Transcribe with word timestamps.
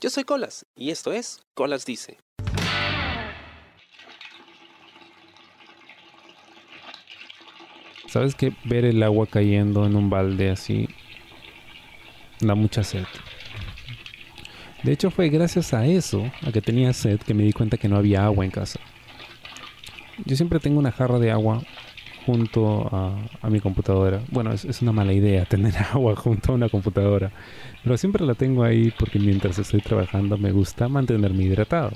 Yo 0.00 0.08
soy 0.08 0.24
Colas 0.24 0.64
y 0.74 0.88
esto 0.88 1.12
es 1.12 1.42
Colas 1.52 1.84
Dice. 1.84 2.16
¿Sabes 8.08 8.34
que 8.34 8.54
ver 8.64 8.86
el 8.86 9.02
agua 9.02 9.26
cayendo 9.26 9.84
en 9.84 9.96
un 9.96 10.08
balde 10.08 10.48
así 10.48 10.88
da 12.40 12.54
mucha 12.54 12.82
sed? 12.82 13.04
De 14.84 14.92
hecho 14.92 15.10
fue 15.10 15.28
gracias 15.28 15.74
a 15.74 15.84
eso, 15.84 16.32
a 16.46 16.50
que 16.50 16.62
tenía 16.62 16.94
sed, 16.94 17.20
que 17.20 17.34
me 17.34 17.42
di 17.42 17.52
cuenta 17.52 17.76
que 17.76 17.88
no 17.88 17.98
había 17.98 18.24
agua 18.24 18.46
en 18.46 18.50
casa. 18.50 18.80
Yo 20.24 20.34
siempre 20.34 20.60
tengo 20.60 20.78
una 20.78 20.92
jarra 20.92 21.18
de 21.18 21.30
agua 21.30 21.62
junto 22.26 22.88
a, 22.92 23.48
mi 23.48 23.60
computadora. 23.60 24.20
Bueno, 24.30 24.52
es, 24.52 24.82
una 24.82 24.92
mala 24.92 25.12
idea 25.12 25.44
tener 25.44 25.74
agua 25.92 26.16
junto 26.16 26.52
a 26.52 26.54
una 26.54 26.68
computadora. 26.68 27.30
Pero 27.82 27.96
siempre 27.96 28.24
la 28.24 28.34
tengo 28.34 28.62
ahí 28.64 28.92
porque 28.98 29.18
mientras 29.18 29.58
estoy 29.58 29.80
trabajando 29.80 30.36
me 30.38 30.52
gusta 30.52 30.88
mantenerme 30.88 31.44
hidratado. 31.44 31.92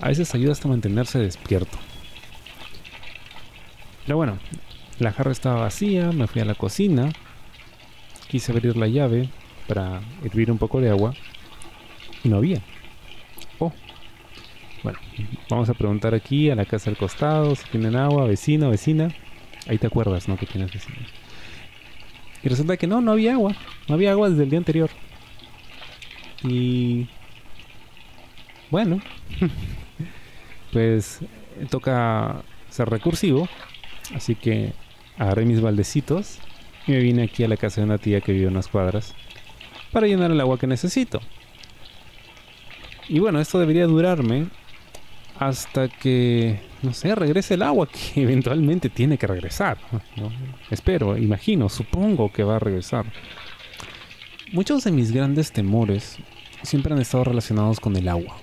A 0.00 0.08
veces 0.08 0.34
ayuda 0.34 0.52
hasta 0.52 0.68
mantenerse 0.68 1.18
despierto. 1.18 1.76
Pero 4.06 4.16
bueno, 4.16 4.38
la 4.98 5.12
jarra 5.12 5.32
estaba 5.32 5.60
vacía, 5.62 6.10
me 6.12 6.26
fui 6.26 6.40
a 6.40 6.44
la 6.44 6.54
cocina, 6.54 7.10
quise 8.28 8.52
abrir 8.52 8.76
la 8.76 8.86
llave 8.86 9.28
para 9.68 10.00
hervir 10.24 10.50
un 10.50 10.58
poco 10.58 10.80
de 10.80 10.90
agua 10.90 11.14
y 12.24 12.28
no 12.28 12.38
había. 12.38 12.60
Bueno, 14.82 14.98
vamos 15.50 15.68
a 15.68 15.74
preguntar 15.74 16.14
aquí 16.14 16.50
a 16.50 16.54
la 16.54 16.64
casa 16.64 16.88
al 16.88 16.96
costado 16.96 17.54
si 17.54 17.68
tienen 17.68 17.96
agua, 17.96 18.26
vecino, 18.26 18.70
vecina. 18.70 19.08
Ahí 19.66 19.76
te 19.76 19.86
acuerdas, 19.86 20.26
¿no? 20.26 20.38
Que 20.38 20.46
tienes 20.46 20.72
vecino. 20.72 20.96
Y 22.42 22.48
resulta 22.48 22.76
que 22.78 22.86
no, 22.86 23.00
no 23.02 23.12
había 23.12 23.34
agua. 23.34 23.54
No 23.88 23.94
había 23.94 24.12
agua 24.12 24.30
desde 24.30 24.44
el 24.44 24.50
día 24.50 24.58
anterior. 24.58 24.90
Y... 26.42 27.08
Bueno. 28.70 29.00
pues 30.72 31.20
toca 31.68 32.42
ser 32.70 32.88
recursivo. 32.88 33.48
Así 34.14 34.34
que 34.34 34.72
agarré 35.18 35.44
mis 35.44 35.60
baldecitos 35.60 36.38
y 36.86 36.92
me 36.92 37.00
vine 37.00 37.24
aquí 37.24 37.44
a 37.44 37.48
la 37.48 37.58
casa 37.58 37.82
de 37.82 37.84
una 37.84 37.98
tía 37.98 38.22
que 38.22 38.32
vive 38.32 38.46
unas 38.46 38.68
cuadras 38.68 39.14
para 39.92 40.06
llenar 40.06 40.30
el 40.30 40.40
agua 40.40 40.58
que 40.58 40.66
necesito. 40.66 41.20
Y 43.08 43.18
bueno, 43.18 43.40
esto 43.40 43.58
debería 43.58 43.86
durarme 43.86 44.46
hasta 45.40 45.88
que, 45.88 46.60
no 46.82 46.92
sé, 46.92 47.14
regrese 47.14 47.54
el 47.54 47.62
agua 47.62 47.88
que 48.14 48.22
eventualmente 48.22 48.90
tiene 48.90 49.16
que 49.16 49.26
regresar. 49.26 49.78
Espero, 50.70 51.16
imagino, 51.16 51.68
supongo 51.68 52.30
que 52.30 52.44
va 52.44 52.56
a 52.56 52.58
regresar. 52.60 53.06
Muchos 54.52 54.84
de 54.84 54.92
mis 54.92 55.12
grandes 55.12 55.50
temores 55.50 56.18
siempre 56.62 56.92
han 56.92 57.00
estado 57.00 57.24
relacionados 57.24 57.80
con 57.80 57.96
el 57.96 58.08
agua. 58.08 58.36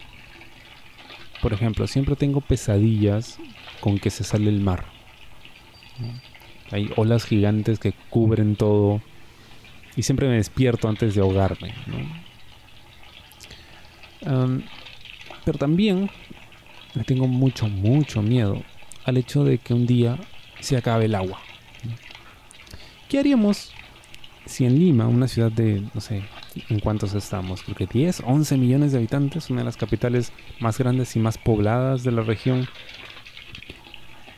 Por 1.41 1.53
ejemplo, 1.53 1.85
siempre 1.85 2.15
tengo 2.15 2.41
pesadillas 2.41 3.37
con 3.79 3.99
que 3.99 4.09
se 4.09 4.23
sale 4.23 4.49
el 4.49 4.61
mar. 4.61 4.85
Hay 6.71 6.91
olas 6.95 7.25
gigantes 7.25 7.77
que 7.77 7.93
cubren 8.09 8.55
todo 8.55 9.01
y 9.95 10.01
siempre 10.01 10.27
me 10.27 10.37
despierto 10.37 10.87
antes 10.89 11.13
de 11.13 11.21
ahogarme. 11.21 11.75
pero 15.45 15.57
también 15.59 16.09
tengo 17.03 17.27
mucho, 17.27 17.67
mucho 17.67 18.21
miedo 18.21 18.63
al 19.05 19.17
hecho 19.17 19.43
de 19.43 19.57
que 19.57 19.73
un 19.73 19.85
día 19.85 20.17
se 20.59 20.77
acabe 20.77 21.05
el 21.05 21.15
agua. 21.15 21.39
¿Qué 23.09 23.19
haríamos 23.19 23.73
si 24.45 24.65
en 24.65 24.79
Lima, 24.79 25.07
una 25.07 25.27
ciudad 25.27 25.51
de, 25.51 25.83
no 25.93 26.01
sé, 26.01 26.23
¿en 26.69 26.79
cuántos 26.79 27.13
estamos? 27.13 27.61
Creo 27.63 27.75
que 27.75 27.85
10, 27.85 28.23
11 28.25 28.57
millones 28.57 28.91
de 28.91 28.97
habitantes, 28.97 29.49
una 29.49 29.61
de 29.61 29.65
las 29.65 29.77
capitales 29.77 30.31
más 30.59 30.77
grandes 30.77 31.15
y 31.15 31.19
más 31.19 31.37
pobladas 31.37 32.03
de 32.03 32.11
la 32.11 32.21
región, 32.21 32.67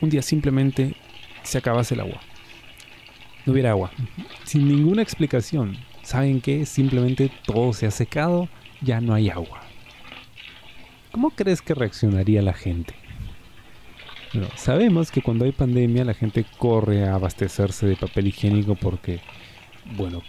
un 0.01 0.09
día 0.09 0.21
simplemente 0.21 0.95
se 1.43 1.57
acabase 1.57 1.93
el 1.93 2.01
agua. 2.01 2.19
No 3.45 3.53
hubiera 3.53 3.71
agua. 3.71 3.91
Sin 4.43 4.67
ninguna 4.67 5.01
explicación. 5.01 5.77
¿Saben 6.03 6.41
qué? 6.41 6.65
Simplemente 6.65 7.31
todo 7.45 7.73
se 7.73 7.85
ha 7.85 7.91
secado, 7.91 8.49
ya 8.81 9.01
no 9.01 9.13
hay 9.13 9.29
agua. 9.29 9.68
¿Cómo 11.11 11.31
crees 11.31 11.61
que 11.61 11.73
reaccionaría 11.73 12.41
la 12.41 12.53
gente? 12.53 12.93
sabemos 14.55 15.09
que 15.09 15.23
cuando 15.23 15.45
hay 15.45 15.51
pandemia 15.51 16.05
la 16.05 16.13
gente 16.13 16.45
corre 16.59 17.07
a 17.07 17.15
abastecerse 17.15 17.87
de 17.87 17.95
papel 17.95 18.27
higiénico 18.27 18.75
porque, 18.75 19.21
bueno, 19.95 20.21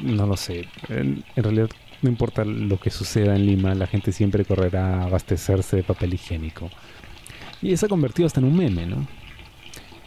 no 0.00 0.26
lo 0.26 0.36
sé. 0.36 0.68
En, 0.88 1.24
realidad 1.36 1.70
no 2.02 2.10
importa 2.10 2.44
lo 2.44 2.78
que 2.78 2.90
suceda 2.90 3.34
en 3.34 3.46
Lima, 3.46 3.74
la 3.74 3.86
gente 3.86 4.12
siempre 4.12 4.44
correrá 4.44 5.00
a 5.00 5.04
abastecerse 5.04 5.76
de 5.76 5.82
papel 5.82 6.14
higiénico. 6.14 6.70
Y 7.62 7.74
se 7.76 7.86
ha 7.86 7.88
convertido 7.88 8.26
hasta 8.26 8.40
en 8.40 8.46
un 8.46 8.56
meme, 8.56 8.86
¿no? 8.86 9.06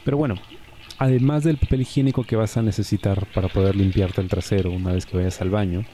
Pero 0.06 0.18
bueno, 0.18 0.36
además 1.00 1.44
del 1.44 1.58
papel 1.58 1.82
higiénico 1.82 2.24
que 2.24 2.36
vas 2.36 2.56
a 2.58 2.62
necesitar 2.62 3.26
para 3.34 3.48
poder 3.48 3.76
limpiarte 3.76 4.22
el 4.22 4.28
trasero 4.28 4.72
una 4.72 4.94
vez 4.94 5.08
que 5.08 5.18
vayas 5.18 5.42
al 5.42 5.50
baño, 5.50 5.86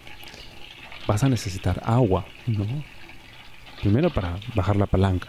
vas 1.08 1.24
a 1.24 1.30
necesitar 1.30 1.82
agua, 1.86 2.26
¿no? 2.48 2.66
Primero 3.86 4.10
para 4.10 4.40
bajar 4.56 4.78
la 4.78 4.88
palanca 4.88 5.28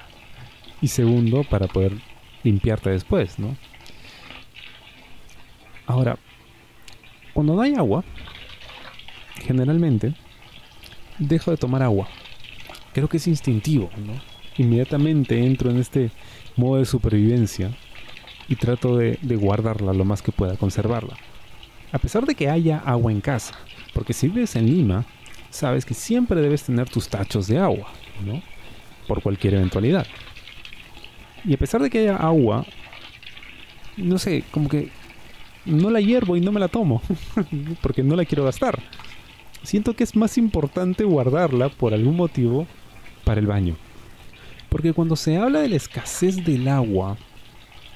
y 0.81 0.89
segundo 0.89 1.44
para 1.44 1.67
poder 1.67 1.93
limpiarte 2.43 2.89
después, 2.89 3.39
¿no? 3.39 3.55
Ahora, 5.84 6.17
cuando 7.34 7.55
no 7.55 7.61
hay 7.61 7.75
agua, 7.75 8.03
generalmente 9.44 10.15
dejo 11.19 11.50
de 11.50 11.59
tomar 11.59 11.83
agua. 11.83 12.09
Creo 12.94 13.11
que 13.11 13.19
es 13.19 13.27
instintivo, 13.27 13.91
¿no? 13.99 14.15
Inmediatamente 14.56 15.38
entro 15.44 15.71
en 15.71 15.77
este 15.77 16.11
modo 16.56 16.78
de 16.78 16.87
supervivencia 16.87 17.77
y 18.49 18.56
trato 18.56 18.97
de, 18.97 19.19
de, 19.21 19.37
guardarla 19.37 19.93
lo 19.93 20.06
más 20.06 20.23
que 20.23 20.33
pueda, 20.33 20.56
conservarla. 20.56 21.15
A 21.93 21.99
pesar 21.99 22.25
de 22.25 22.34
que 22.34 22.49
haya 22.49 22.78
agua 22.78 23.12
en 23.12 23.21
casa, 23.21 23.55
porque 23.93 24.15
si 24.15 24.28
vives 24.28 24.56
en 24.56 24.65
Lima, 24.65 25.05
sabes 25.56 25.84
que 25.84 25.94
siempre 25.94 26.41
debes 26.41 26.65
tener 26.65 26.89
tus 26.89 27.09
tachos 27.09 27.47
de 27.49 27.59
agua, 27.59 27.89
¿no? 28.25 28.43
Por 29.09 29.22
cualquier 29.22 29.55
eventualidad. 29.55 30.06
Y 31.44 31.55
a 31.55 31.59
pesar 31.59 31.81
de 31.81 31.91
que 31.91 32.00
haya 32.00 32.17
agua, 32.17 32.65
no 33.97 34.19
sé, 34.19 34.44
como 34.50 34.69
que 34.69 34.91
no 35.65 35.91
la 35.91 36.00
hiervo 36.00 36.37
y 36.37 36.41
no 36.41 36.53
me 36.53 36.61
la 36.61 36.69
tomo, 36.69 37.03
porque 37.83 38.03
no 38.03 38.17
la 38.17 38.25
quiero 38.25 38.44
gastar. 38.44 38.78
Siento 39.62 39.94
que 39.94 40.05
es 40.05 40.15
más 40.15 40.39
importante 40.39 41.05
guardarla 41.05 41.69
por 41.69 41.94
algún 41.94 42.17
motivo 42.17 42.67
para 43.25 43.41
el 43.41 43.47
baño. 43.47 43.77
Porque 44.69 44.93
cuando 44.93 45.17
se 45.17 45.37
habla 45.37 45.61
de 45.61 45.69
la 45.69 45.77
escasez 45.77 46.44
del 46.44 46.69
agua 46.69 47.17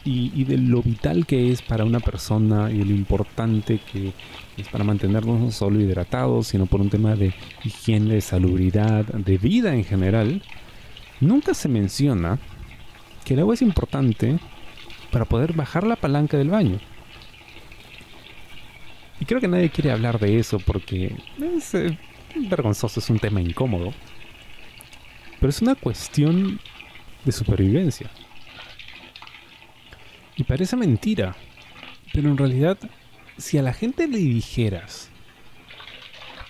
y, 0.05 0.45
de 0.45 0.59
lo 0.59 0.83
vital 0.83 1.27
que 1.27 1.53
es 1.53 1.63
para 1.63 1.85
una 1.85 2.01
persona 2.01 2.71
y 2.71 2.83
lo 2.83 2.95
importante 2.95 3.81
que 3.93 4.13
es 4.57 4.69
para 4.69 4.85
mantenernos 4.85 5.41
no 5.41 5.51
solo 5.51 5.81
hidratados, 5.81 6.49
sino 6.49 6.67
por 6.67 6.81
un 6.81 6.91
tema 6.91 7.17
de 7.17 7.35
higiene, 7.65 8.15
de 8.15 8.21
salubridad, 8.21 9.05
de 9.05 9.39
vida 9.39 9.75
en 9.75 9.85
general, 9.85 10.43
nunca 11.21 11.55
se 11.55 11.69
menciona 11.69 12.39
que 13.25 13.35
el 13.35 13.41
agua 13.41 13.55
es 13.55 13.63
importante 13.63 14.39
para 15.11 15.25
poder 15.25 15.53
bajar 15.53 15.87
la 15.87 15.97
palanca 15.97 16.37
del 16.37 16.51
baño. 16.51 16.79
Y 19.21 19.27
creo 19.27 19.41
que 19.41 19.49
nadie 19.49 19.71
quiere 19.71 19.93
hablar 19.93 20.19
de 20.19 20.39
eso 20.39 20.59
porque 20.59 21.15
es 21.57 21.75
eh, 21.75 21.99
vergonzoso, 22.49 23.01
es 23.01 23.11
un 23.11 23.19
tema 23.19 23.41
incómodo. 23.41 23.93
Pero 25.39 25.51
es 25.51 25.61
una 25.61 25.75
cuestión 25.75 26.59
de 27.25 27.33
supervivencia. 27.33 28.11
Y 30.41 30.45
parece 30.45 30.75
mentira. 30.75 31.37
Pero 32.15 32.31
en 32.31 32.39
realidad, 32.39 32.79
si 33.37 33.59
a 33.59 33.63
la 33.63 33.75
gente 33.75 34.09
le 34.09 34.17
dijeras 34.17 35.11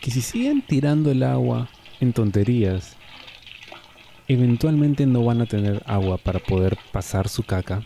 que 0.00 0.12
si 0.12 0.22
siguen 0.22 0.62
tirando 0.62 1.10
el 1.10 1.24
agua 1.24 1.68
en 1.98 2.12
tonterías, 2.12 2.96
eventualmente 4.28 5.06
no 5.06 5.24
van 5.24 5.40
a 5.40 5.46
tener 5.46 5.82
agua 5.86 6.18
para 6.18 6.38
poder 6.38 6.78
pasar 6.92 7.28
su 7.28 7.42
caca, 7.42 7.82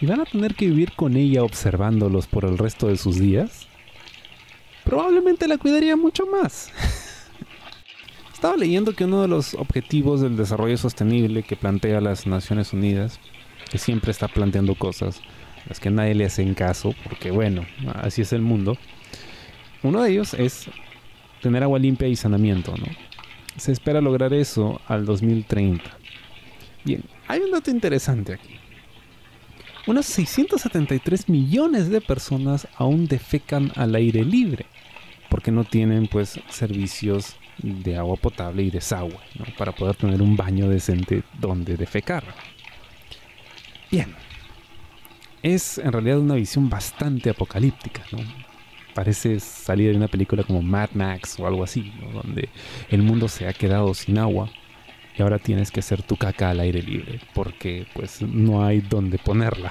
y 0.00 0.06
van 0.06 0.20
a 0.20 0.24
tener 0.24 0.54
que 0.54 0.66
vivir 0.66 0.92
con 0.92 1.16
ella 1.16 1.42
observándolos 1.42 2.28
por 2.28 2.44
el 2.44 2.56
resto 2.56 2.86
de 2.86 2.96
sus 2.96 3.18
días, 3.18 3.66
probablemente 4.84 5.48
la 5.48 5.58
cuidaría 5.58 5.96
mucho 5.96 6.26
más. 6.26 6.70
Estaba 8.32 8.56
leyendo 8.56 8.94
que 8.94 9.04
uno 9.04 9.22
de 9.22 9.28
los 9.28 9.54
objetivos 9.54 10.20
del 10.20 10.36
desarrollo 10.36 10.78
sostenible 10.78 11.42
que 11.42 11.56
plantea 11.56 12.00
las 12.00 12.28
Naciones 12.28 12.72
Unidas, 12.72 13.18
que 13.70 13.78
siempre 13.78 14.10
está 14.10 14.28
planteando 14.28 14.74
cosas 14.74 15.20
las 15.68 15.80
que 15.80 15.90
nadie 15.90 16.14
le 16.14 16.24
hace 16.24 16.54
caso, 16.54 16.94
porque 17.02 17.30
bueno, 17.30 17.66
así 17.94 18.22
es 18.22 18.32
el 18.32 18.42
mundo, 18.42 18.78
uno 19.82 20.02
de 20.02 20.12
ellos 20.12 20.34
es 20.34 20.68
tener 21.42 21.62
agua 21.62 21.78
limpia 21.78 22.06
y 22.06 22.16
saneamiento, 22.16 22.74
¿no? 22.76 22.86
Se 23.56 23.72
espera 23.72 24.00
lograr 24.00 24.32
eso 24.32 24.80
al 24.86 25.04
2030. 25.04 25.82
Bien, 26.84 27.02
hay 27.26 27.40
un 27.40 27.50
dato 27.50 27.70
interesante 27.70 28.34
aquí 28.34 28.56
unas 29.86 30.06
673 30.06 31.28
millones 31.28 31.88
de 31.90 32.00
personas 32.00 32.66
aún 32.76 33.06
defecan 33.06 33.70
al 33.76 33.94
aire 33.94 34.24
libre, 34.24 34.66
porque 35.30 35.52
no 35.52 35.62
tienen 35.64 36.08
pues 36.08 36.40
servicios 36.48 37.36
de 37.58 37.96
agua 37.96 38.16
potable 38.16 38.64
y 38.64 38.70
desagüe, 38.70 39.16
para 39.56 39.72
poder 39.72 39.94
tener 39.94 40.20
un 40.20 40.36
baño 40.36 40.68
decente 40.68 41.22
donde 41.40 41.76
defecar. 41.76 42.24
Bien, 43.90 44.14
es 45.42 45.78
en 45.78 45.92
realidad 45.92 46.18
una 46.18 46.34
visión 46.34 46.68
bastante 46.68 47.30
apocalíptica, 47.30 48.02
¿no? 48.10 48.18
Parece 48.94 49.38
salir 49.38 49.90
de 49.90 49.96
una 49.96 50.08
película 50.08 50.42
como 50.42 50.62
Mad 50.62 50.90
Max 50.94 51.38
o 51.38 51.46
algo 51.46 51.62
así, 51.62 51.92
donde 52.12 52.48
el 52.88 53.02
mundo 53.02 53.28
se 53.28 53.46
ha 53.46 53.52
quedado 53.52 53.94
sin 53.94 54.18
agua 54.18 54.50
y 55.16 55.22
ahora 55.22 55.38
tienes 55.38 55.70
que 55.70 55.80
hacer 55.80 56.02
tu 56.02 56.16
caca 56.16 56.50
al 56.50 56.60
aire 56.60 56.82
libre 56.82 57.20
porque 57.34 57.86
pues 57.94 58.22
no 58.22 58.64
hay 58.64 58.80
donde 58.80 59.18
ponerla. 59.18 59.70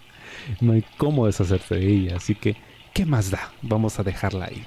no 0.60 0.72
hay 0.72 0.84
cómo 0.96 1.26
deshacerse 1.26 1.74
de 1.74 1.86
ella, 1.86 2.16
así 2.16 2.34
que 2.34 2.56
¿qué 2.94 3.04
más 3.04 3.30
da? 3.30 3.52
Vamos 3.60 3.98
a 3.98 4.02
dejarla 4.02 4.46
ahí. 4.46 4.64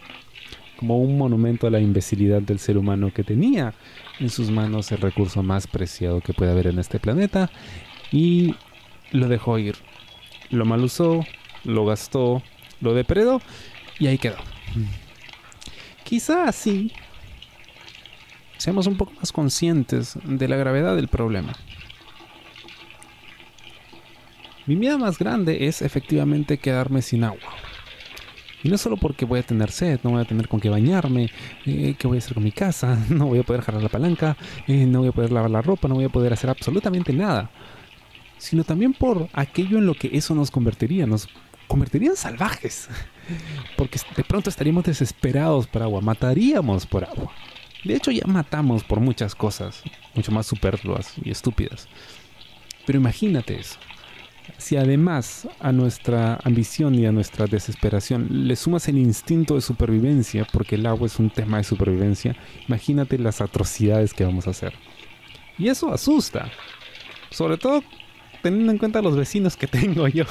Como 0.77 0.99
un 0.99 1.17
monumento 1.17 1.67
a 1.67 1.71
la 1.71 1.79
imbecilidad 1.79 2.41
del 2.41 2.59
ser 2.59 2.77
humano 2.77 3.11
que 3.13 3.23
tenía 3.23 3.73
en 4.19 4.29
sus 4.29 4.51
manos 4.51 4.91
el 4.91 4.99
recurso 4.99 5.41
más 5.41 5.67
preciado 5.67 6.21
que 6.21 6.33
puede 6.33 6.51
haber 6.51 6.67
en 6.67 6.79
este 6.79 6.99
planeta 6.99 7.49
y 8.11 8.55
lo 9.11 9.27
dejó 9.27 9.57
ir. 9.59 9.75
Lo 10.49 10.65
mal 10.65 10.83
usó, 10.83 11.25
lo 11.63 11.85
gastó, 11.85 12.41
lo 12.81 12.93
depredó 12.93 13.41
y 13.99 14.07
ahí 14.07 14.17
quedó. 14.17 14.37
Quizá 16.03 16.47
así 16.47 16.91
seamos 18.57 18.87
un 18.87 18.97
poco 18.97 19.13
más 19.13 19.31
conscientes 19.31 20.17
de 20.23 20.47
la 20.47 20.55
gravedad 20.55 20.95
del 20.95 21.07
problema. 21.07 21.53
Mi 24.65 24.75
miedo 24.75 24.97
más 24.97 25.19
grande 25.19 25.67
es 25.67 25.81
efectivamente 25.81 26.57
quedarme 26.57 27.01
sin 27.01 27.23
agua. 27.23 27.53
Y 28.63 28.69
no 28.69 28.79
solo 28.79 28.97
porque 28.97 29.25
voy 29.25 29.39
a 29.39 29.43
tener 29.43 29.69
sed, 29.69 29.99
no 30.01 30.09
voy 30.11 30.21
a 30.21 30.25
tener 30.25 30.47
con 30.47 30.59
qué 30.59 30.69
bañarme, 30.69 31.29
eh, 31.67 31.93
qué 31.99 32.07
voy 32.07 32.17
a 32.17 32.19
hacer 32.19 32.33
con 32.33 32.43
mi 32.43 32.51
casa, 32.51 32.97
no 33.09 33.27
voy 33.27 33.37
a 33.37 33.43
poder 33.43 33.61
jalar 33.61 33.83
la 33.83 33.89
palanca, 33.89 34.35
eh, 34.67 34.87
no 34.87 34.99
voy 34.99 35.09
a 35.09 35.11
poder 35.11 35.31
lavar 35.31 35.51
la 35.51 35.61
ropa, 35.61 35.87
no 35.87 35.93
voy 35.93 36.05
a 36.05 36.09
poder 36.09 36.33
hacer 36.33 36.49
absolutamente 36.49 37.13
nada. 37.13 37.51
Sino 38.45 38.63
también 38.63 38.93
por 38.93 39.27
aquello 39.33 39.79
en 39.79 39.87
lo 39.87 39.95
que 39.95 40.11
eso 40.13 40.35
nos 40.35 40.51
convertiría, 40.51 41.07
nos 41.07 41.27
convertiría 41.67 42.11
en 42.11 42.15
salvajes. 42.15 42.87
Porque 43.75 43.99
de 44.15 44.23
pronto 44.23 44.51
estaríamos 44.51 44.83
desesperados 44.83 45.65
por 45.65 45.81
agua, 45.81 45.99
mataríamos 45.99 46.85
por 46.85 47.05
agua. 47.05 47.31
De 47.83 47.95
hecho 47.95 48.11
ya 48.11 48.27
matamos 48.27 48.83
por 48.83 48.99
muchas 48.99 49.33
cosas, 49.33 49.81
mucho 50.13 50.31
más 50.31 50.45
superfluas 50.45 51.13
y 51.23 51.31
estúpidas. 51.31 51.87
Pero 52.85 52.99
imagínate 52.99 53.59
eso. 53.59 53.79
Si 54.59 54.77
además 54.77 55.47
a 55.59 55.71
nuestra 55.71 56.39
ambición 56.43 56.93
y 56.93 57.07
a 57.07 57.11
nuestra 57.11 57.47
desesperación 57.47 58.27
le 58.47 58.55
sumas 58.55 58.87
el 58.87 58.99
instinto 58.99 59.55
de 59.55 59.61
supervivencia, 59.61 60.45
porque 60.53 60.75
el 60.75 60.85
agua 60.85 61.07
es 61.07 61.17
un 61.17 61.31
tema 61.31 61.57
de 61.57 61.63
supervivencia, 61.63 62.35
imagínate 62.67 63.17
las 63.17 63.41
atrocidades 63.41 64.13
que 64.13 64.23
vamos 64.23 64.45
a 64.45 64.51
hacer. 64.51 64.75
Y 65.57 65.67
eso 65.67 65.91
asusta. 65.91 66.51
Sobre 67.31 67.57
todo 67.57 67.83
teniendo 68.45 68.71
en 68.71 68.77
cuenta 68.77 69.01
los 69.01 69.17
vecinos 69.17 69.57
que 69.57 69.65
tengo 69.65 70.07
yo. 70.07 70.25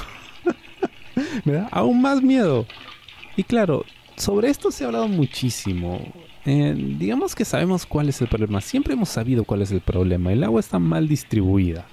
Me 1.43 1.51
da 1.51 1.67
aún 1.69 2.01
más 2.01 2.21
miedo. 2.21 2.65
Y 3.35 3.43
claro, 3.43 3.83
sobre 4.15 4.49
esto 4.49 4.71
se 4.71 4.85
ha 4.85 4.87
hablado 4.87 5.09
muchísimo. 5.09 5.99
Eh, 6.45 6.73
digamos 6.97 7.35
que 7.35 7.43
sabemos 7.43 7.85
cuál 7.85 8.07
es 8.07 8.21
el 8.21 8.29
problema. 8.29 8.61
Siempre 8.61 8.93
hemos 8.93 9.09
sabido 9.09 9.43
cuál 9.43 9.63
es 9.63 9.71
el 9.73 9.81
problema. 9.81 10.31
El 10.31 10.45
agua 10.45 10.61
está 10.61 10.79
mal 10.79 11.09
distribuida. 11.09 11.87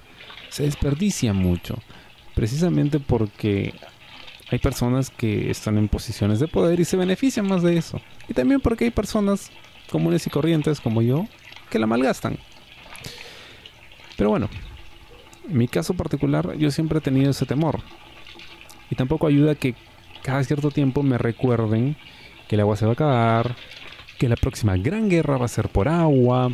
Se 0.49 0.63
desperdicia 0.63 1.33
mucho. 1.33 1.77
Precisamente 2.37 3.01
porque 3.01 3.75
hay 4.49 4.61
personas 4.61 5.11
que 5.11 5.51
están 5.51 5.77
en 5.77 5.89
posiciones 5.89 6.39
de 6.39 6.47
poder 6.47 6.79
y 6.79 6.85
se 6.85 6.97
benefician 6.97 7.49
más 7.49 7.65
de 7.65 7.79
eso. 7.79 8.01
Y 8.29 8.35
también 8.35 8.61
porque 8.61 8.85
hay 8.85 8.93
personas 8.93 9.51
comunes 9.91 10.25
y 10.29 10.31
corrientes 10.31 10.81
como 10.81 11.03
yo 11.03 11.27
que 11.69 11.81
la 11.81 11.89
malgastan. 11.89 12.39
Pero 14.17 14.31
bueno, 14.31 14.49
mi 15.49 15.69
caso 15.69 15.95
particular 15.95 16.57
yo 16.57 16.71
siempre 16.71 16.99
he 16.99 17.03
tenido 17.03 17.31
ese 17.31 17.47
temor. 17.47 17.81
Y 18.91 18.95
tampoco 18.95 19.27
ayuda 19.27 19.55
que 19.55 19.75
cada 20.23 20.45
cierto 20.45 20.71
tiempo 20.71 21.03
me 21.03 21.19
recuerden 21.19 21.97
que 22.49 22.57
el 22.57 22.61
agua 22.61 22.77
se 22.77 22.85
va 22.85 22.93
a 22.93 22.95
acabar, 22.95 23.57
que 24.19 24.29
la 24.29 24.37
próxima 24.37 24.77
gran 24.77 25.09
guerra 25.09 25.39
va 25.39 25.47
a 25.47 25.49
ser 25.49 25.69
por 25.69 25.89
agua. 25.89 26.51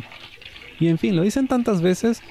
Y 0.79 0.87
en 0.87 0.97
fin, 0.97 1.15
lo 1.15 1.23
dicen 1.23 1.47
tantas 1.47 1.81
veces 1.81 2.21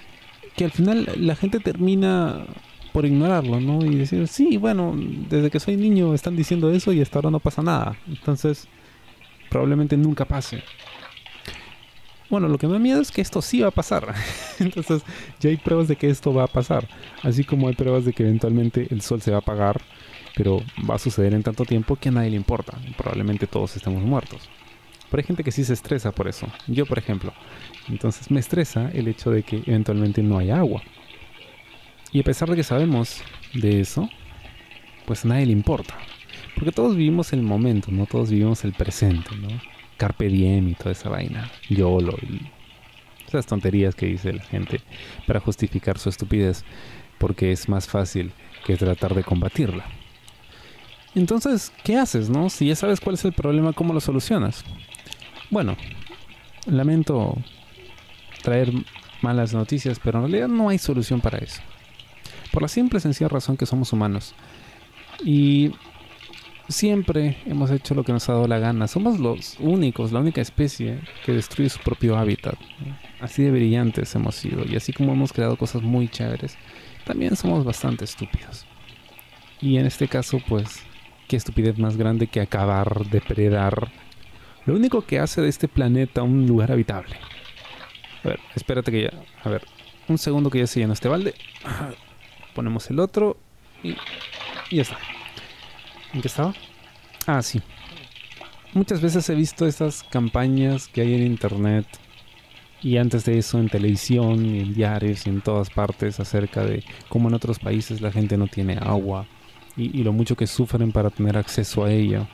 que 0.56 0.64
al 0.64 0.70
final 0.70 1.08
la 1.16 1.36
gente 1.36 1.60
termina 1.60 2.46
por 2.92 3.04
ignorarlo, 3.04 3.60
¿no? 3.60 3.84
Y 3.84 3.94
decir, 3.96 4.26
sí, 4.26 4.56
bueno, 4.56 4.94
desde 5.28 5.50
que 5.50 5.60
soy 5.60 5.76
niño 5.76 6.14
están 6.14 6.34
diciendo 6.34 6.70
eso 6.70 6.92
y 6.92 7.00
hasta 7.00 7.18
ahora 7.18 7.30
no 7.30 7.38
pasa 7.38 7.62
nada. 7.62 7.96
Entonces, 8.08 8.66
probablemente 9.50 9.96
nunca 9.96 10.24
pase. 10.24 10.62
Bueno, 12.30 12.48
lo 12.48 12.58
que 12.58 12.66
me 12.66 12.74
da 12.74 12.78
miedo 12.78 13.00
es 13.00 13.10
que 13.10 13.22
esto 13.22 13.40
sí 13.40 13.60
va 13.60 13.68
a 13.68 13.72
pasar. 13.72 14.14
Entonces, 14.58 15.02
ya 15.40 15.48
hay 15.48 15.56
pruebas 15.56 15.88
de 15.88 15.96
que 15.96 16.10
esto 16.10 16.34
va 16.34 16.44
a 16.44 16.48
pasar. 16.48 16.86
Así 17.22 17.42
como 17.42 17.68
hay 17.68 17.74
pruebas 17.74 18.04
de 18.04 18.12
que 18.12 18.22
eventualmente 18.22 18.86
el 18.90 19.00
sol 19.00 19.22
se 19.22 19.30
va 19.30 19.38
a 19.38 19.40
apagar, 19.40 19.80
pero 20.36 20.60
va 20.88 20.96
a 20.96 20.98
suceder 20.98 21.32
en 21.32 21.42
tanto 21.42 21.64
tiempo 21.64 21.96
que 21.96 22.10
a 22.10 22.12
nadie 22.12 22.30
le 22.30 22.36
importa. 22.36 22.76
Probablemente 22.96 23.46
todos 23.46 23.76
estemos 23.76 24.02
muertos. 24.02 24.48
Pero 25.10 25.20
hay 25.20 25.26
gente 25.26 25.42
que 25.42 25.52
sí 25.52 25.64
se 25.64 25.72
estresa 25.72 26.12
por 26.12 26.28
eso. 26.28 26.46
Yo, 26.66 26.84
por 26.84 26.98
ejemplo. 26.98 27.32
Entonces 27.88 28.30
me 28.30 28.40
estresa 28.40 28.90
el 28.92 29.08
hecho 29.08 29.30
de 29.30 29.42
que 29.42 29.62
eventualmente 29.64 30.22
no 30.22 30.38
haya 30.38 30.58
agua. 30.58 30.82
Y 32.12 32.20
a 32.20 32.24
pesar 32.24 32.50
de 32.50 32.56
que 32.56 32.62
sabemos 32.62 33.22
de 33.54 33.80
eso, 33.80 34.08
pues 35.06 35.24
a 35.24 35.28
nadie 35.28 35.46
le 35.46 35.52
importa. 35.52 35.94
Porque 36.54 36.72
todos 36.72 36.94
vivimos 36.94 37.32
el 37.32 37.42
momento, 37.42 37.90
no 37.90 38.04
todos 38.04 38.30
vivimos 38.30 38.64
el 38.64 38.72
presente, 38.74 39.30
¿no? 39.36 39.48
Carpe 39.98 40.28
diem 40.28 40.68
y 40.68 40.74
toda 40.74 40.92
esa 40.92 41.10
vaina. 41.10 41.50
YOLO 41.68 42.16
y 42.22 42.50
esas 43.26 43.44
tonterías 43.44 43.94
que 43.94 44.06
dice 44.06 44.32
la 44.32 44.42
gente 44.42 44.80
para 45.26 45.40
justificar 45.40 45.98
su 45.98 46.08
estupidez. 46.08 46.64
Porque 47.18 47.52
es 47.52 47.68
más 47.68 47.88
fácil 47.88 48.32
que 48.64 48.76
tratar 48.76 49.14
de 49.14 49.24
combatirla. 49.24 49.84
Entonces, 51.14 51.72
¿qué 51.82 51.96
haces, 51.96 52.30
no? 52.30 52.48
Si 52.48 52.68
ya 52.68 52.76
sabes 52.76 53.00
cuál 53.00 53.14
es 53.14 53.24
el 53.24 53.32
problema, 53.32 53.72
¿cómo 53.72 53.92
lo 53.92 54.00
solucionas? 54.00 54.64
Bueno, 55.50 55.76
lamento 56.66 57.36
traer 58.42 58.72
malas 59.20 59.52
noticias, 59.52 59.98
pero 60.02 60.18
en 60.18 60.26
realidad 60.26 60.48
no 60.48 60.68
hay 60.68 60.78
solución 60.78 61.20
para 61.20 61.38
eso. 61.38 61.60
Por 62.52 62.62
la 62.62 62.68
simple 62.68 62.98
y 62.98 63.02
sencilla 63.02 63.28
razón 63.28 63.56
que 63.56 63.66
somos 63.66 63.92
humanos. 63.92 64.34
Y 65.24 65.72
siempre 66.68 67.38
hemos 67.46 67.70
hecho 67.70 67.94
lo 67.94 68.04
que 68.04 68.12
nos 68.12 68.28
ha 68.28 68.34
dado 68.34 68.46
la 68.46 68.58
gana. 68.58 68.86
Somos 68.86 69.18
los 69.18 69.56
únicos, 69.58 70.12
la 70.12 70.20
única 70.20 70.40
especie 70.40 71.00
que 71.24 71.32
destruye 71.32 71.70
su 71.70 71.80
propio 71.80 72.16
hábitat. 72.16 72.56
Así 73.20 73.42
de 73.42 73.50
brillantes 73.50 74.14
hemos 74.14 74.34
sido. 74.34 74.64
Y 74.64 74.76
así 74.76 74.92
como 74.92 75.12
hemos 75.12 75.32
creado 75.32 75.56
cosas 75.56 75.82
muy 75.82 76.08
chéveres, 76.08 76.56
también 77.04 77.36
somos 77.36 77.64
bastante 77.64 78.04
estúpidos. 78.04 78.66
Y 79.60 79.78
en 79.78 79.86
este 79.86 80.06
caso, 80.06 80.38
pues, 80.46 80.82
qué 81.26 81.36
estupidez 81.36 81.78
más 81.78 81.96
grande 81.96 82.28
que 82.28 82.40
acabar, 82.40 83.06
depredar 83.06 83.90
lo 84.66 84.74
único 84.74 85.02
que 85.02 85.18
hace 85.18 85.40
de 85.40 85.48
este 85.48 85.66
planeta 85.66 86.22
un 86.22 86.46
lugar 86.46 86.70
habitable. 86.70 87.16
A 88.22 88.28
ver, 88.28 88.40
espérate 88.54 88.92
que 88.92 89.02
ya. 89.04 89.12
A 89.42 89.48
ver, 89.48 89.62
un 90.08 90.18
segundo 90.18 90.50
que 90.50 90.58
ya 90.58 90.66
se 90.66 90.80
llenó 90.80 90.92
este 90.92 91.08
balde. 91.08 91.34
Ponemos 92.54 92.90
el 92.90 93.00
otro 93.00 93.38
y, 93.82 93.96
y 94.70 94.76
ya 94.76 94.82
está. 94.82 94.98
¿En 96.12 96.20
qué 96.22 96.28
estaba? 96.28 96.54
Ah, 97.26 97.42
sí. 97.42 97.60
Muchas 98.74 99.00
veces 99.00 99.28
he 99.28 99.34
visto 99.34 99.66
estas 99.66 100.02
campañas 100.02 100.88
que 100.88 101.00
hay 101.00 101.14
en 101.14 101.26
internet 101.26 101.86
y 102.82 102.96
antes 102.96 103.24
de 103.24 103.38
eso 103.38 103.58
en 103.58 103.68
televisión 103.68 104.44
y 104.44 104.60
en 104.60 104.74
diarios 104.74 105.26
y 105.26 105.30
en 105.30 105.40
todas 105.40 105.70
partes 105.70 106.20
acerca 106.20 106.64
de 106.64 106.84
cómo 107.08 107.28
en 107.28 107.34
otros 107.34 107.58
países 107.58 108.00
la 108.00 108.12
gente 108.12 108.36
no 108.36 108.46
tiene 108.46 108.78
agua 108.80 109.26
y, 109.76 110.02
lo 110.02 110.12
mucho 110.12 110.36
que 110.36 110.46
sufren 110.46 110.90
para 110.90 111.10
tener 111.10 111.36
acceso 111.36 111.84
a 111.84 111.92
ella. 111.92 112.28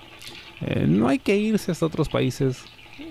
Eh, 0.62 0.86
no 0.88 1.08
hay 1.08 1.18
que 1.18 1.36
irse 1.36 1.70
hasta 1.72 1.84
otros 1.84 2.08
países 2.08 2.64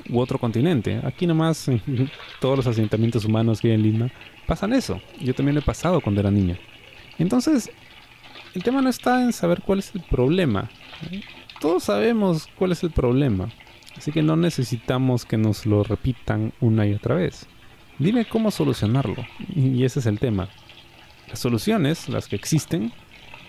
u 0.09 0.19
otro 0.19 0.39
continente. 0.39 0.99
Aquí 1.03 1.27
nomás, 1.27 1.69
todos 2.41 2.57
los 2.57 2.67
asentamientos 2.67 3.25
humanos 3.25 3.61
que 3.61 3.67
hay 3.67 3.75
en 3.75 3.83
Lima 3.83 4.11
pasan 4.47 4.73
eso. 4.73 4.99
Yo 5.19 5.35
también 5.35 5.55
lo 5.55 5.61
he 5.61 5.63
pasado 5.63 6.01
cuando 6.01 6.21
era 6.21 6.31
niño. 6.31 6.57
Entonces, 7.19 7.69
el 8.53 8.63
tema 8.63 8.81
no 8.81 8.89
está 8.89 9.21
en 9.21 9.33
saber 9.33 9.61
cuál 9.61 9.79
es 9.79 9.93
el 9.95 10.01
problema. 10.01 10.69
Todos 11.59 11.85
sabemos 11.85 12.47
cuál 12.57 12.71
es 12.71 12.83
el 12.83 12.91
problema. 12.91 13.49
Así 13.97 14.11
que 14.11 14.21
no 14.21 14.35
necesitamos 14.35 15.25
que 15.25 15.37
nos 15.37 15.65
lo 15.65 15.83
repitan 15.83 16.53
una 16.59 16.85
y 16.85 16.93
otra 16.93 17.15
vez. 17.15 17.47
Dime 17.99 18.25
cómo 18.25 18.51
solucionarlo. 18.51 19.23
Y 19.55 19.83
ese 19.83 19.99
es 19.99 20.05
el 20.05 20.19
tema. 20.19 20.49
Las 21.29 21.39
soluciones, 21.39 22.09
las 22.09 22.27
que 22.27 22.35
existen, 22.35 22.91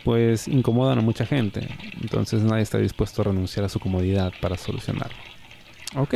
pues 0.05 0.49
incomodan 0.49 0.99
a 0.99 1.03
mucha 1.03 1.27
gente. 1.27 1.69
Entonces 2.01 2.43
nadie 2.43 2.63
está 2.63 2.79
dispuesto 2.79 3.23
a 3.23 3.27
renunciar 3.27 3.65
a 3.65 3.69
su 3.69 3.81
comodidad 3.81 4.33
para 4.41 4.57
solucionarlo. 4.57 5.17
Ok. 5.97 6.15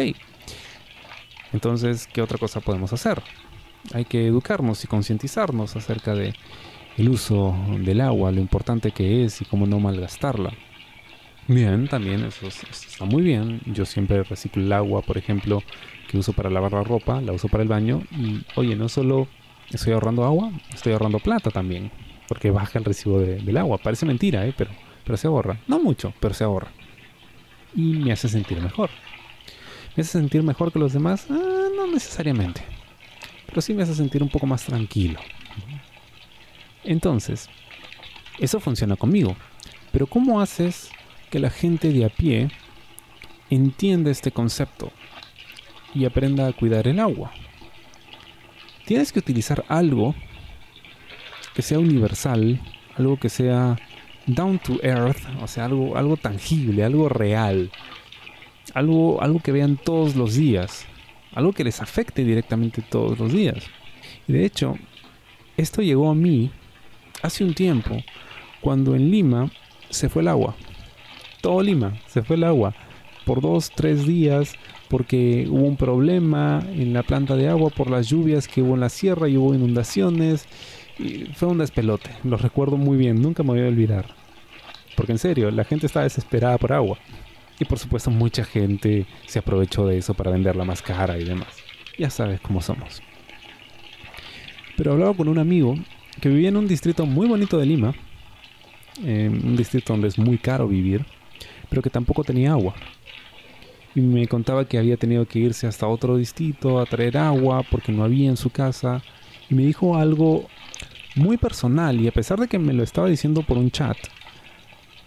Entonces, 1.53 2.07
¿qué 2.07 2.21
otra 2.21 2.39
cosa 2.39 2.61
podemos 2.61 2.93
hacer? 2.93 3.23
Hay 3.95 4.05
que 4.05 4.27
educarnos 4.27 4.85
y 4.85 4.87
concientizarnos 4.87 5.77
acerca 5.77 6.15
de 6.15 6.35
el 6.99 7.09
uso 7.09 7.57
del 7.79 8.01
agua, 8.01 8.33
lo 8.33 8.41
importante 8.41 8.91
que 8.91 9.25
es 9.25 9.41
y 9.41 9.45
cómo 9.45 9.67
no 9.67 9.79
malgastarla. 9.79 10.53
Bien, 11.47 11.87
también 11.89 12.25
eso, 12.25 12.49
está 12.49 13.05
muy 13.05 13.23
bien. 13.23 13.61
Yo 13.67 13.87
siempre 13.87 14.23
reciclo 14.25 14.63
el 14.63 14.73
agua, 14.73 15.01
por 15.03 15.17
ejemplo, 15.17 15.63
que 16.11 16.19
uso 16.19 16.33
para 16.33 16.51
lavar 16.51 16.73
la 16.73 16.83
ropa, 16.83 17.21
la 17.21 17.33
uso 17.33 17.49
para 17.49 17.63
el 17.63 17.69
baño. 17.69 18.03
Y 18.11 18.45
oye, 18.57 18.75
no 18.75 18.89
solo 18.89 19.29
estoy 19.71 19.93
ahorrando 19.93 20.25
agua, 20.25 20.51
estoy 20.75 20.93
ahorrando 20.93 21.21
plata 21.21 21.51
también. 21.51 21.91
Porque 22.27 22.51
baja 22.51 22.79
el 22.79 22.85
recibo 22.85 23.21
del 23.21 23.57
agua. 23.57 23.79
Parece 23.79 24.05
mentira, 24.05 24.45
¿eh? 24.45 24.53
pero, 24.55 24.71
pero 25.05 25.17
se 25.17 25.29
ahorra. 25.29 25.59
No 25.69 25.79
mucho, 25.79 26.13
pero 26.21 26.35
se 26.35 26.45
ahorra. 26.45 26.69
Y 27.75 27.81
me 27.81 28.13
hace 28.13 28.29
sentir 28.29 28.61
mejor. 28.61 28.91
¿Me 29.97 30.03
hace 30.03 30.13
sentir 30.19 30.43
mejor 30.43 30.73
que 30.73 30.81
los 30.81 30.93
demás? 30.93 31.29
Ah, 31.31 31.69
no 31.75 31.87
necesariamente. 31.87 32.61
Pero 33.47 33.63
sí 33.63 33.73
me 33.73 33.85
hace 33.85 33.95
sentir 33.95 34.23
un 34.23 34.29
poco 34.29 34.47
más 34.47 34.65
tranquilo. 34.65 35.21
Entonces, 36.85 37.49
eso 38.39 38.61
funciona 38.61 38.97
conmigo. 38.97 39.37
Pero 39.93 40.07
¿cómo 40.07 40.41
haces 40.41 40.91
que 41.31 41.39
la 41.39 41.51
gente 41.51 41.93
de 41.93 42.05
a 42.05 42.09
pie 42.09 42.49
entienda 43.51 44.11
este 44.11 44.31
concepto 44.31 44.93
y 45.95 46.05
aprenda 46.05 46.47
a 46.47 46.53
cuidar 46.53 46.87
el 46.87 47.01
agua? 47.01 47.33
Tienes 48.87 49.13
que 49.13 49.19
utilizar 49.19 49.65
algo 49.69 50.15
que 51.55 51.63
sea 51.63 51.79
universal, 51.79 52.61
algo 52.97 53.19
que 53.19 53.29
sea 53.29 53.77
down 54.27 54.59
to 54.59 54.79
earth, 54.83 55.23
o 55.43 55.47
sea, 55.47 55.65
algo, 55.65 55.97
algo 55.97 56.17
tangible, 56.17 56.85
algo 56.85 57.09
real, 57.09 57.71
algo, 58.75 59.23
algo 59.23 59.41
que 59.41 59.53
vean 59.53 59.77
todos 59.77 60.15
los 60.15 60.35
días, 60.35 60.87
algo 61.35 61.53
que 61.53 61.65
les 61.65 61.81
afecte 61.81 62.25
directamente 62.25 62.83
todos 62.83 63.19
los 63.19 63.33
días. 63.33 63.65
Y 64.27 64.35
de 64.35 64.45
hecho, 64.45 64.77
esto 65.57 65.83
llegó 65.83 66.11
a 66.11 66.15
mí 66.15 66.51
hace 67.23 67.45
un 67.45 67.55
tiempo, 67.55 67.97
cuando 68.61 68.95
en 68.95 69.11
Lima 69.11 69.51
se 69.91 70.09
fue 70.09 70.23
el 70.23 70.29
agua. 70.29 70.57
Todo 71.41 71.63
Lima 71.63 71.99
se 72.07 72.23
fue 72.23 72.37
el 72.37 72.45
agua 72.45 72.75
por 73.25 73.41
dos, 73.41 73.71
tres 73.75 74.07
días 74.07 74.55
porque 74.89 75.47
hubo 75.51 75.67
un 75.67 75.77
problema 75.77 76.65
en 76.73 76.93
la 76.93 77.03
planta 77.03 77.37
de 77.37 77.49
agua 77.49 77.71
por 77.71 77.91
las 77.91 78.09
lluvias 78.09 78.49
que 78.49 78.63
hubo 78.63 78.75
en 78.75 78.81
la 78.81 78.89
sierra 78.89 79.29
y 79.29 79.37
hubo 79.37 79.55
inundaciones. 79.55 80.47
Y 80.99 81.27
fue 81.35 81.49
un 81.49 81.59
despelote, 81.59 82.11
lo 82.25 82.37
recuerdo 82.37 82.77
muy 82.77 82.97
bien, 82.97 83.21
nunca 83.21 83.43
me 83.43 83.51
voy 83.51 83.61
a 83.61 83.69
olvidar. 83.69 84.07
Porque 84.97 85.13
en 85.13 85.19
serio, 85.19 85.51
la 85.51 85.65
gente 85.65 85.87
estaba 85.87 86.05
desesperada 86.05 86.59
por 86.59 86.73
agua. 86.73 86.99
Y 87.61 87.65
por 87.65 87.79
supuesto 87.79 88.11
mucha 88.11 88.45
gente 88.45 89.07
se 89.27 89.41
aprovechó 89.41 89.87
de 89.87 89.99
eso 89.99 90.15
para 90.15 90.31
venderla 90.31 90.65
más 90.65 90.81
cara 90.81 91.19
y 91.19 91.25
demás. 91.25 91.49
Ya 91.99 92.11
sabes 92.11 92.41
cómo 92.41 92.63
somos. 92.63 93.03
Pero 94.77 94.93
hablaba 94.93 95.15
con 95.15 95.29
un 95.29 95.39
amigo 95.39 95.77
que 96.21 96.29
vivía 96.29 96.49
en 96.49 96.57
un 96.57 96.69
distrito 96.69 97.07
muy 97.07 97.29
bonito 97.29 97.59
de 97.59 97.67
Lima, 97.67 97.95
un 99.03 99.57
distrito 99.57 99.93
donde 99.93 100.09
es 100.09 100.19
muy 100.19 100.39
caro 100.39 100.67
vivir, 100.67 101.05
pero 101.69 101.83
que 101.83 101.91
tampoco 101.91 102.25
tenía 102.25 102.53
agua. 102.53 102.75
Y 103.95 104.01
me 104.01 104.27
contaba 104.29 104.67
que 104.67 104.79
había 104.79 104.97
tenido 104.97 105.27
que 105.27 105.39
irse 105.39 105.67
hasta 105.67 105.87
otro 105.87 106.17
distrito 106.17 106.79
a 106.79 106.87
traer 106.87 107.17
agua 107.17 107.63
porque 107.71 107.93
no 107.93 108.05
había 108.05 108.29
en 108.29 108.37
su 108.37 108.51
casa. 108.51 109.03
Y 109.49 109.55
me 109.55 109.63
dijo 109.63 109.97
algo 109.97 110.47
muy 111.15 111.37
personal 111.37 112.01
y 112.01 112.07
a 112.07 112.13
pesar 112.13 112.39
de 112.39 112.49
que 112.49 112.59
me 112.59 112.73
lo 112.73 112.83
estaba 112.83 113.09
diciendo 113.09 113.43
por 113.43 113.59
un 113.59 113.71
chat, 113.71 113.97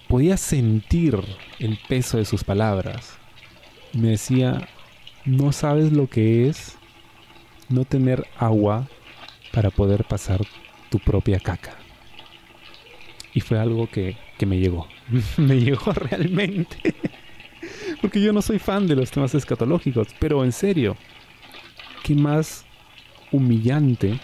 podía 0.08 0.36
sentir 0.36 1.18
el 1.60 1.77
peso 1.88 2.18
de 2.18 2.25
sus 2.25 2.44
palabras. 2.44 3.18
Me 3.94 4.10
decía, 4.10 4.68
no 5.25 5.51
sabes 5.51 5.91
lo 5.91 6.08
que 6.08 6.50
es 6.50 6.77
no 7.70 7.86
tener 7.86 8.25
agua 8.38 8.88
para 9.53 9.70
poder 9.70 10.03
pasar 10.06 10.41
tu 10.91 11.00
propia 11.00 11.39
caca. 11.39 11.75
Y 13.33 13.41
fue 13.41 13.57
algo 13.57 13.88
que, 13.89 14.15
que 14.38 14.45
me 14.45 14.60
llegó. 14.60 14.88
me 15.38 15.60
llegó 15.60 15.91
realmente. 15.93 16.93
Porque 18.00 18.21
yo 18.21 18.31
no 18.33 18.43
soy 18.43 18.60
fan 18.60 18.86
de 18.86 18.95
los 18.95 19.10
temas 19.10 19.33
escatológicos, 19.33 20.10
pero 20.19 20.43
en 20.43 20.51
serio, 20.51 20.95
¿qué 22.03 22.13
más 22.13 22.65
humillante 23.31 24.19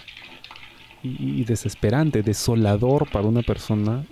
y 1.02 1.44
desesperante, 1.46 2.22
desolador 2.22 3.10
para 3.10 3.28
una 3.28 3.42
persona 3.42 4.06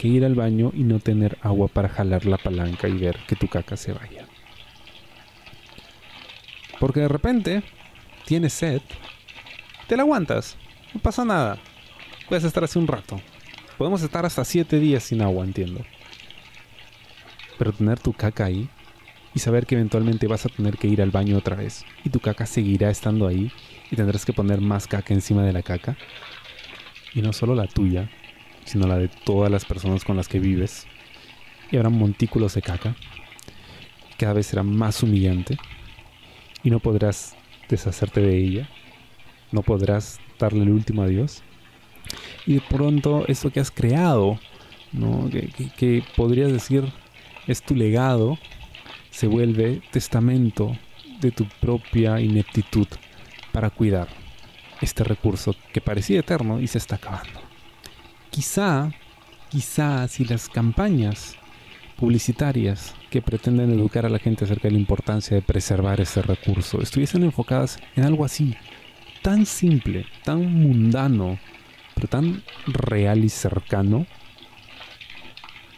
que 0.00 0.08
ir 0.08 0.24
al 0.24 0.34
baño 0.34 0.72
y 0.74 0.84
no 0.84 0.98
tener 0.98 1.36
agua 1.42 1.68
para 1.68 1.90
jalar 1.90 2.24
la 2.24 2.38
palanca 2.38 2.88
y 2.88 2.94
ver 2.94 3.18
que 3.26 3.36
tu 3.36 3.48
caca 3.48 3.76
se 3.76 3.92
vaya. 3.92 4.24
Porque 6.78 7.00
de 7.00 7.08
repente 7.08 7.62
tienes 8.24 8.54
sed, 8.54 8.80
te 9.86 9.98
la 9.98 10.04
aguantas, 10.04 10.56
no 10.94 11.00
pasa 11.02 11.26
nada. 11.26 11.58
Puedes 12.30 12.44
estar 12.44 12.62
así 12.62 12.78
un 12.78 12.86
rato. 12.86 13.20
Podemos 13.76 14.02
estar 14.02 14.24
hasta 14.24 14.44
7 14.44 14.78
días 14.78 15.02
sin 15.02 15.20
agua, 15.20 15.44
entiendo. 15.44 15.84
Pero 17.58 17.72
tener 17.72 17.98
tu 17.98 18.12
caca 18.12 18.44
ahí 18.44 18.68
y 19.34 19.40
saber 19.40 19.66
que 19.66 19.74
eventualmente 19.74 20.28
vas 20.28 20.46
a 20.46 20.48
tener 20.48 20.78
que 20.78 20.86
ir 20.86 21.02
al 21.02 21.10
baño 21.10 21.36
otra 21.36 21.56
vez 21.56 21.84
y 22.04 22.10
tu 22.10 22.20
caca 22.20 22.46
seguirá 22.46 22.88
estando 22.88 23.26
ahí 23.26 23.50
y 23.90 23.96
tendrás 23.96 24.24
que 24.24 24.32
poner 24.32 24.60
más 24.60 24.86
caca 24.86 25.12
encima 25.12 25.42
de 25.42 25.52
la 25.52 25.64
caca. 25.64 25.96
Y 27.14 27.20
no 27.20 27.32
solo 27.32 27.56
la 27.56 27.66
tuya, 27.66 28.08
sino 28.64 28.86
la 28.86 28.96
de 28.96 29.08
todas 29.08 29.50
las 29.50 29.64
personas 29.64 30.04
con 30.04 30.16
las 30.16 30.28
que 30.28 30.38
vives. 30.38 30.86
Y 31.72 31.78
habrá 31.78 31.88
montículos 31.88 32.54
de 32.54 32.62
caca. 32.62 32.94
Cada 34.18 34.34
vez 34.34 34.46
será 34.46 34.62
más 34.62 35.02
humillante. 35.02 35.58
Y 36.62 36.70
no 36.70 36.78
podrás 36.78 37.36
deshacerte 37.68 38.20
de 38.20 38.38
ella. 38.38 38.68
No 39.50 39.62
podrás 39.62 40.20
darle 40.38 40.62
el 40.62 40.70
último 40.70 41.02
adiós. 41.02 41.42
Y 42.46 42.54
de 42.54 42.60
pronto 42.60 43.24
esto 43.28 43.50
que 43.50 43.60
has 43.60 43.70
creado, 43.70 44.38
¿no? 44.92 45.28
que, 45.30 45.48
que 45.76 46.02
podrías 46.16 46.52
decir 46.52 46.84
es 47.46 47.62
tu 47.62 47.74
legado, 47.74 48.38
se 49.10 49.26
vuelve 49.26 49.82
testamento 49.90 50.76
de 51.20 51.30
tu 51.30 51.46
propia 51.60 52.20
ineptitud 52.20 52.86
para 53.52 53.70
cuidar 53.70 54.08
este 54.80 55.04
recurso 55.04 55.54
que 55.72 55.80
parecía 55.80 56.20
eterno 56.20 56.60
y 56.60 56.66
se 56.66 56.78
está 56.78 56.96
acabando. 56.96 57.40
Quizá, 58.30 58.90
quizá 59.50 60.08
si 60.08 60.24
las 60.24 60.48
campañas 60.48 61.36
publicitarias 61.96 62.94
que 63.10 63.20
pretenden 63.20 63.70
educar 63.72 64.06
a 64.06 64.08
la 64.08 64.18
gente 64.18 64.44
acerca 64.44 64.68
de 64.68 64.72
la 64.72 64.80
importancia 64.80 65.34
de 65.34 65.42
preservar 65.42 66.00
ese 66.00 66.22
recurso 66.22 66.80
estuviesen 66.80 67.24
enfocadas 67.24 67.78
en 67.94 68.04
algo 68.04 68.24
así, 68.24 68.56
tan 69.22 69.44
simple, 69.44 70.06
tan 70.24 70.46
mundano, 70.46 71.38
tan 72.08 72.42
real 72.66 73.24
y 73.24 73.28
cercano, 73.28 74.06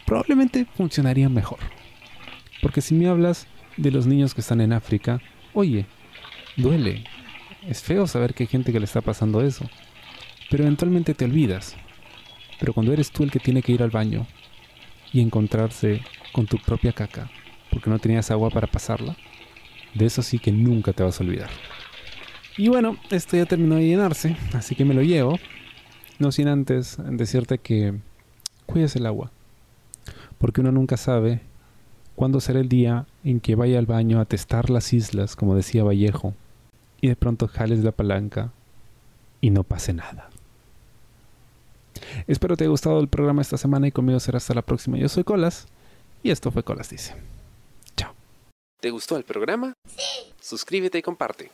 probablemente 0.05 0.65
funcionaría 0.75 1.29
mejor. 1.29 1.59
Porque 2.61 2.81
si 2.81 2.93
me 2.93 3.07
hablas 3.07 3.47
de 3.77 3.91
los 3.91 4.05
niños 4.05 4.33
que 4.33 4.41
están 4.41 4.61
en 4.61 4.73
África, 4.73 5.21
oye, 5.53 5.85
duele. 6.57 7.03
Es 7.67 7.81
feo 7.81 8.07
saber 8.07 8.33
que 8.33 8.43
hay 8.43 8.47
gente 8.47 8.71
que 8.71 8.79
le 8.79 8.85
está 8.85 9.01
pasando 9.01 9.41
eso. 9.41 9.69
Pero 10.49 10.63
eventualmente 10.63 11.13
te 11.13 11.25
olvidas. 11.25 11.75
Pero 12.59 12.73
cuando 12.73 12.93
eres 12.93 13.11
tú 13.11 13.23
el 13.23 13.31
que 13.31 13.39
tiene 13.39 13.61
que 13.61 13.71
ir 13.71 13.83
al 13.83 13.89
baño 13.89 14.27
y 15.11 15.21
encontrarse 15.21 16.01
con 16.31 16.45
tu 16.45 16.57
propia 16.57 16.93
caca 16.93 17.29
porque 17.73 17.89
no 17.89 17.99
tenías 17.99 18.29
agua 18.29 18.49
para 18.51 18.67
pasarla, 18.67 19.15
de 19.93 20.05
eso 20.05 20.21
sí 20.21 20.37
que 20.37 20.51
nunca 20.51 20.93
te 20.93 21.03
vas 21.03 21.19
a 21.19 21.23
olvidar. 21.23 21.49
Y 22.55 22.69
bueno, 22.69 22.97
esto 23.09 23.35
ya 23.35 23.45
terminó 23.45 23.75
de 23.75 23.87
llenarse, 23.87 24.37
así 24.53 24.75
que 24.75 24.85
me 24.85 24.93
lo 24.93 25.01
llevo. 25.01 25.39
No 26.19 26.31
sin 26.31 26.47
antes 26.47 26.97
decirte 26.99 27.57
que 27.57 27.95
cuides 28.65 28.95
el 28.95 29.05
agua, 29.05 29.31
porque 30.37 30.61
uno 30.61 30.71
nunca 30.71 30.97
sabe 30.97 31.41
cuándo 32.15 32.39
será 32.39 32.59
el 32.59 32.69
día 32.69 33.05
en 33.23 33.39
que 33.39 33.55
vaya 33.55 33.79
al 33.79 33.85
baño 33.85 34.19
a 34.19 34.25
testar 34.25 34.69
las 34.69 34.93
islas, 34.93 35.35
como 35.35 35.55
decía 35.55 35.83
Vallejo, 35.83 36.33
y 37.01 37.07
de 37.07 37.15
pronto 37.15 37.47
jales 37.47 37.83
la 37.83 37.91
palanca 37.91 38.51
y 39.41 39.49
no 39.49 39.63
pase 39.63 39.93
nada. 39.93 40.29
Espero 42.27 42.55
te 42.55 42.63
haya 42.63 42.71
gustado 42.71 42.99
el 42.99 43.07
programa 43.07 43.41
esta 43.41 43.57
semana 43.57 43.87
y 43.87 43.91
conmigo 43.91 44.19
será 44.19 44.37
hasta 44.37 44.53
la 44.53 44.61
próxima. 44.61 44.97
Yo 44.97 45.09
soy 45.09 45.23
Colas 45.23 45.67
y 46.21 46.31
esto 46.31 46.51
fue 46.51 46.63
Colas 46.63 46.89
Dice. 46.89 47.15
Chao. 47.95 48.13
¿Te 48.79 48.89
gustó 48.89 49.17
el 49.17 49.23
programa? 49.23 49.73
Sí. 49.87 50.33
Suscríbete 50.39 50.97
y 50.97 51.01
comparte. 51.01 51.51